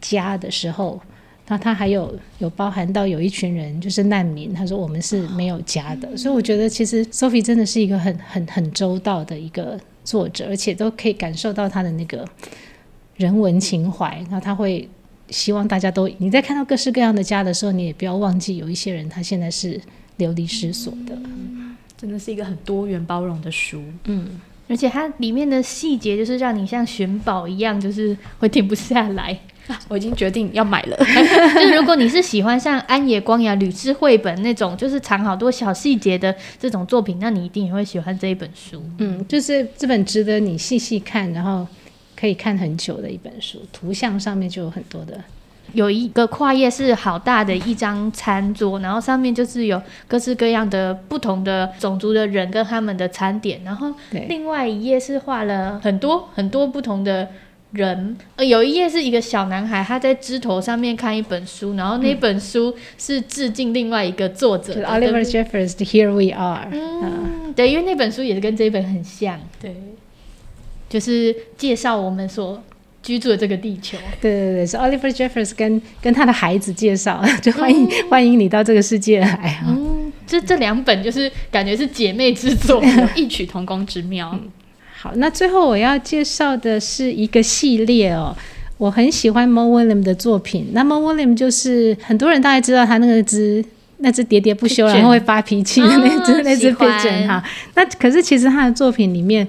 [0.00, 1.00] 家的时候。
[1.52, 12.26] 那他还有有包含到有一群人就是难民，他说我们是没有家的，所以我觉得其实 Sophie 真的是一个很很很周到的一个作者，而且都可以感受到他的那个
[13.16, 14.88] 人文情怀，然后他会
[15.28, 19.78] 希望大家都，你在看到各式各样的家的时候，你也不要忘记有一些人他现在是
[20.16, 21.14] 流离失所的。
[21.16, 23.82] 嗯，真的是一个很多元包容的书。
[24.04, 24.40] 嗯，
[24.70, 29.38] 而且它里面的细节就是让你像寻宝一样，就是会停不下来。
[29.88, 30.96] 我已经决定要买了。
[31.54, 38.82] 就是如果你是喜欢像安野光雅、吕志绘本那种，就是藏好多小细节的这种作品，那你一定也会喜欢这一本书。
[38.98, 41.66] 嗯，就是这本值得你细细看，然后
[42.16, 43.58] 可以看很久的一本书。
[43.72, 45.18] 图像上面就有很多的，
[45.72, 53.92] 有一个跨页是好大的一张餐桌，然后上面就是有各式各样的不同的种族的人跟他们的餐点，然后
[54.28, 57.28] 另外一页是画了很多很多不同的。
[57.72, 66.66] 人，呃，有一页是一个小男孩，他在枝头上面看一本书，然后那本书是致敬另外一个作者，嗯，Oliver Jeffers 的《Here We Are》。
[66.70, 69.74] 嗯，对，因为那本书也是跟这一本很像，对，
[70.88, 72.62] 就是介绍我们所
[73.02, 73.96] 居住的这个地球。
[74.20, 79.62] 对对对，是 Oliver Jeffers 跟跟他的孩子介绍， 就欢迎、嗯、欢迎你到这个世界来。
[79.66, 84.30] 嗯，这这两本就是感觉是姐妹之作， 有异曲同工之妙。
[84.34, 84.50] 嗯
[85.02, 88.32] 好，那最后我要介绍的是一个系列哦，
[88.78, 90.68] 我很喜欢 Mo Willems 的作品。
[90.70, 93.64] 那 Mo Willems 就是很多人大概知道他那个只
[93.96, 97.42] 那只喋喋不休，然后会发脾气的那只、哦、那只 pigeon 哈。
[97.74, 99.44] 那可是其实他的作品里面，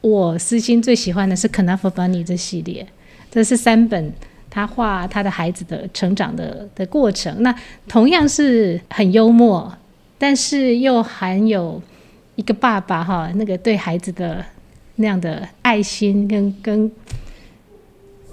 [0.00, 2.86] 我私心最喜欢的是 Knuffle Bunny 这系列，
[3.30, 4.10] 这是三本
[4.48, 7.42] 他画他的孩子的成长的的过程。
[7.42, 7.54] 那
[7.86, 9.70] 同样是很幽默，
[10.16, 11.82] 但是又含有
[12.36, 14.42] 一个爸爸哈那个对孩子的。
[14.96, 16.90] 那样的爱心跟跟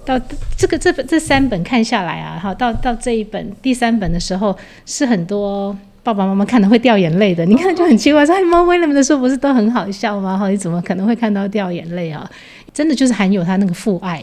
[0.04, 0.20] 到
[0.56, 4.54] 这个这本这三本看下来啊，哈，到到这一本第三本的时候，
[4.84, 7.46] 是很多爸爸妈妈看了会掉眼泪的。
[7.46, 10.36] 你看就很奇怪，说哎，猫威廉姆的书不是都很好笑吗？
[10.36, 12.30] 哈，你怎么可能会看到掉眼泪啊？
[12.74, 14.22] 真的就是含有他那个父爱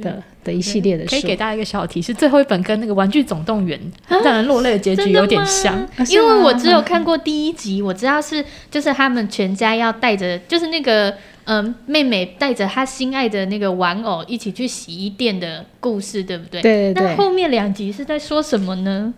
[0.00, 1.10] 的的一系列的书。
[1.10, 3.78] 可以给大家一个小提示，最后一本跟那个《玩具总动员》
[4.24, 11.14] 让人落泪的结局有点像，因为我只有看过第一集，我知道是就是他们全家要带着，就是那个。
[11.50, 16.60] 嗯，妹妹带着她心爱的那个玩偶一起去洗衣店的故事，对不对？
[16.60, 17.06] 对对对。
[17.06, 19.14] 那后面两集是在说什么呢？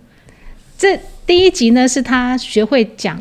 [0.79, 3.21] 这第一集呢，是他学会讲，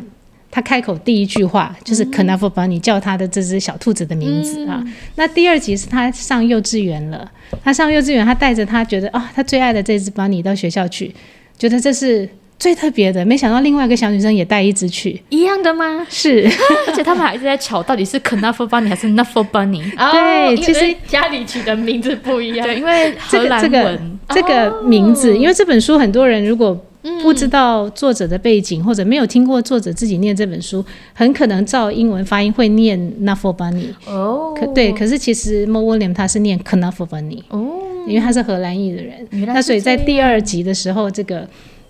[0.52, 4.84] 他开口第一句话就是 Knuffle Bunny 叫他的这只小兔子的名字啊。
[4.86, 7.32] 嗯、那第二集是他上幼稚园了，
[7.64, 11.16] 他上幼稚园，他带着他觉得啊、哦，他最爱的这只 Bunny 到学校去，
[11.58, 12.30] 觉得这是。
[12.60, 16.06] 最特别的，没想到另外一个小女生也带一只去，一样的吗？
[16.10, 16.46] 是，
[16.88, 19.90] 而且他们还一直在吵，到底是 Knuffle Bunny 还是 Nuffle Bunny？
[20.12, 22.68] 对，其实家里取的名字不一样。
[22.68, 26.78] 对，因为 荷兰文这个这个这个名字，因为这本书很多人如果
[27.22, 30.84] 不知道作者的背景，或者没有听过作者自己念这本书，
[31.14, 33.94] 很可能照英文发音会念 Nuffle Bunny。
[34.06, 37.40] 哦，可对，可是其实 Mo Willems 他是念 Knuffle Bunny。
[37.48, 37.70] 哦，
[38.06, 41.48] 因为他是荷兰裔的人，那所以在第二集的时候，这个。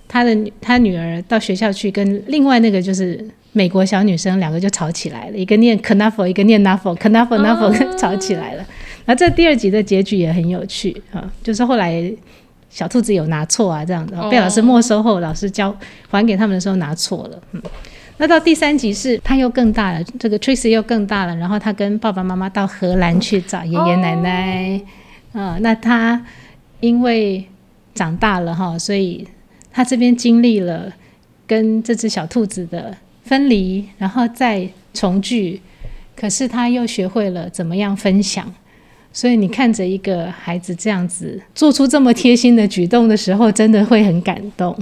[0.09, 5.37] 他的他女儿到学校去，跟另外那个就是美国小女生，两个就吵起来了。
[5.37, 8.65] 一个念 Knuffle，一个念 Nuffle，Knuffle Nuffle 吵起来了。
[9.05, 12.11] 然后这第二集的结局也很有趣啊，就是后来
[12.69, 15.75] 小兔子有拿错啊，这样子被老师没收后，老师交
[16.09, 17.39] 还给他们的时候拿错了。
[17.51, 17.61] 嗯，
[18.17, 24.81] 那到第三集是他又更大了，这个 Tracy 又更大了，然后他跟爸爸妈妈到荷兰去找爷爷奶奶。
[25.33, 26.25] 啊，那他
[26.79, 27.45] 因为
[27.93, 29.27] 长大了哈，所以。
[29.79, 30.91] 他这边经历了
[31.47, 35.61] 跟这只小兔子的分离，然后再重聚，
[36.17, 38.53] 可是他又学会了怎么样分享。
[39.13, 44.77] 所以你看着一个孩子这样子做出这么贴心的举动的时候，真的会很感动。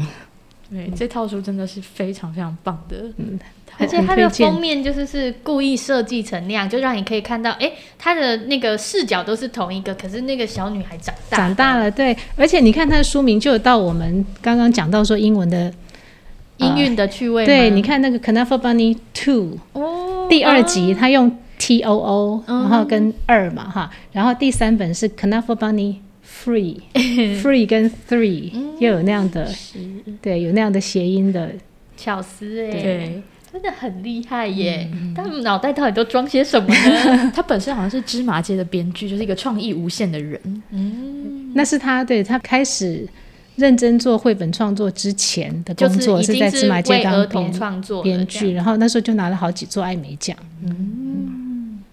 [0.71, 3.05] 对，这套书真的是非常非常棒的。
[3.17, 3.39] 嗯。
[3.80, 12.17] 而且它的封面就是是故意设计成那样，就让你可以看到，哎、欸，它的那个视角都是同一个，可是那个小女孩长大长大了，对。
[12.36, 15.71] 而且你看它的书名，就有到我们刚刚讲到说英文的
[16.57, 17.45] 音韵的趣味、呃。
[17.45, 29.47] 对，你看那个 Knuffle Bunny Two，哦，第二集它用 T O O，然后跟二嘛哈，然后第三本是 Knuffle Bunny Free，Free 跟 Three 又有那样的，
[30.21, 31.51] 对，有那样的谐音的
[31.95, 32.71] 巧思哎。
[32.71, 33.21] 对。
[33.57, 34.87] 真的很厉害耶！
[34.93, 37.31] 嗯、他们脑袋到底都装些什么呢？
[37.33, 40.39] 他本身好像是芝麻街的编剧，就是一个创意无限的人。
[40.69, 43.07] 嗯，那是他对他开始
[43.55, 50.37] 认真做绘本创作之前的工作，是在芝麻街当编创作编剧，然后那时候就拿了好几座艾美奖。
[50.63, 51.36] 嗯。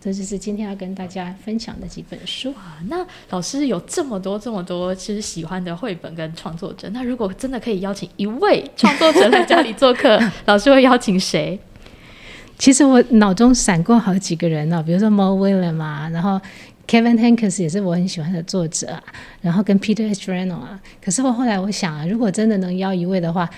[0.05, 2.77] 这就是今天要跟大家分享的几本书啊。
[2.89, 11.59] 那老师有这么多这么多其实喜欢的绘本跟创作者，那如果真的可以邀请一位创作者来家里做客， 老师会邀请谁？
[12.59, 16.39] 其实我脑中闪过好几个人呢、哦，比如说 Mo Willems 嘛，然后
[16.87, 19.03] Kevin Hankes 也是我很喜欢的作者啊，
[19.41, 20.31] 然后跟 Peter H.
[20.31, 20.79] Reno 啊。
[21.03, 23.49] 可是我后来我想啊，如果真的能邀一位的话，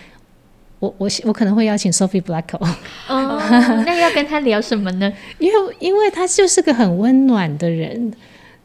[0.78, 2.58] 我我我可能会邀请 Sophie Blackko。
[3.08, 3.40] 哦，
[3.86, 5.12] 那要跟他聊什么呢？
[5.38, 8.12] 因为因为他就是个很温暖的人，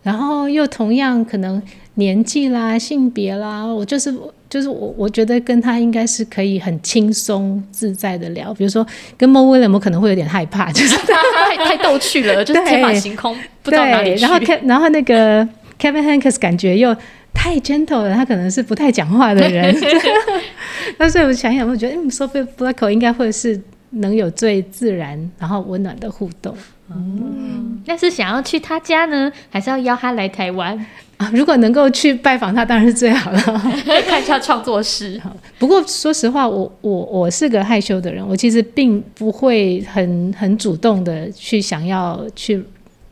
[0.03, 1.62] 然后又同样可能
[1.95, 4.14] 年纪啦、性别啦，我就是。
[4.51, 8.53] 就是我，我觉得跟他应该是可以很轻松自在的聊。
[8.53, 8.86] 比如说
[9.18, 13.34] 跟 Mo Willems，我可能会有点害怕，就是 太太逗趣了， 就是天马行空，
[13.64, 14.22] 不知道哪里去。
[14.22, 15.41] 然后然后那个
[15.80, 16.93] Kevin Hankes 感觉又
[17.34, 19.75] 太 gentle 了，他可能是不太讲话的人。
[20.97, 23.59] 但是我想想，我觉得嗯，Sophie Blackko 应该会是
[23.91, 26.55] 能有最自然然后温暖的互动。
[26.93, 30.77] 嗯，那是想要去他家呢，还是要邀他来台湾？
[31.17, 33.39] 啊，如果能够去拜访他，当然是最好了。
[34.07, 35.21] 看一下创作室。
[35.57, 42.61] 不过说实话，我我我是个害羞的人，我其实并不会很很主动的去想要去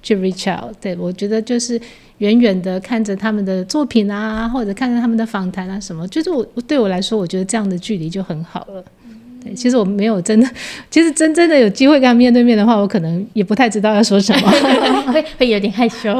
[0.02, 0.74] 去 reach out。
[0.82, 1.80] 对，我觉得就是
[2.20, 8.84] 远远的看着他们的作品啊，或者看着他们的访谈啊什么，就是我对我来说，我觉得这样的距离就很好了。
[9.42, 10.50] 对，其实我没有真的，
[10.92, 14.52] 其实真真的有机会跟他面对面的话，我可能也不太知道要说什么，
[15.14, 16.14] 会会有点害羞，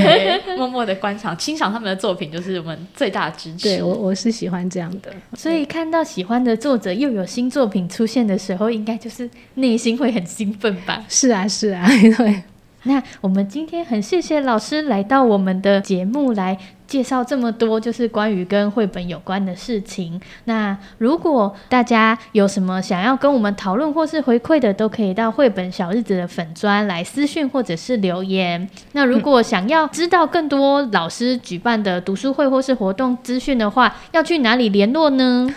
[0.58, 3.62] 默默的观赏、欣赏他们的作品，就是我们最大的支持。
[3.62, 11.02] 对，我我是喜欢这样的，所以看到喜欢的作者又有新作品出现的时候，应该就是内心会很兴奋吧？
[11.08, 12.42] 是啊，是啊， 对。
[12.88, 20.18] 那我们今天很谢谢老师来到我们的节目来介绍这么多，就是关于跟绘本有关的事情。
[20.44, 28.66] 那如果大家有什么想要跟我们讨论或是回馈的，都可以到绘本小日子的粉砖来私讯或者是留言。
[28.92, 35.54] 那如果想要知道更多老师举办的读书会或是活动资讯的话，要去哪里联络呢？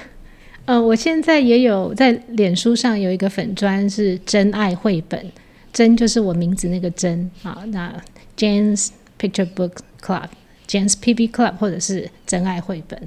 [0.66, 5.32] 呃，我现在也有在脸书上有一个粉砖是真爱绘本。
[5.74, 7.94] 真就是我名字那个真啊，那
[8.38, 9.72] Jane's Picture Book
[10.04, 13.00] Club，Jane's PB Club，或者是真爱绘本。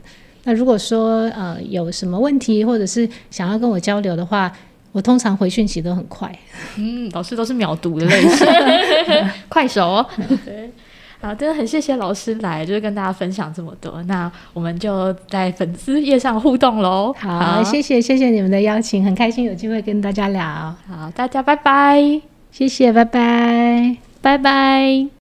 [0.44, 4.52] 那如果说呃有什么问题，或者是想要跟我交流的话，
[4.92, 6.30] 我通常回讯息都很快。
[6.76, 8.46] 嗯，老师都是秒读的类型，
[9.48, 10.06] 快手哦。
[10.44, 10.70] 对，
[11.20, 14.02] 好，真的很谢谢老师来，就是跟大家分享这么多。
[14.02, 17.14] 那我们就在粉丝页上互动喽。
[17.18, 20.44] 好，好，谢谢谢谢你们的邀请，很开心有机会跟大家聊。
[20.86, 22.33] 好，大家拜拜。
[22.54, 25.13] 谢谢，拜拜，拜拜。